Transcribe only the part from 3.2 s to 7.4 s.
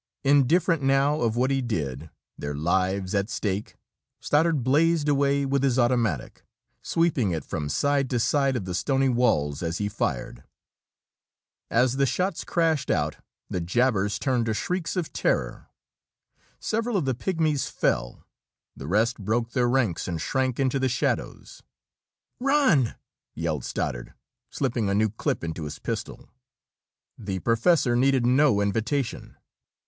stake, Stoddard blazed away with his automatic, sweeping